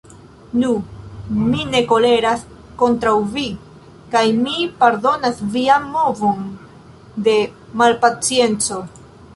[0.61, 0.69] Nu,
[1.49, 2.45] mi ne koleras
[2.81, 3.45] kontraŭ vi,
[4.15, 6.45] kaj mi pardonas vian movon
[7.29, 7.39] de
[7.83, 8.85] malpacienco.